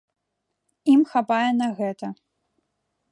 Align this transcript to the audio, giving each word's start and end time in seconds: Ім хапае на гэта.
Ім 0.93 1.01
хапае 1.11 1.45
на 1.59 1.67
гэта. 1.83 2.07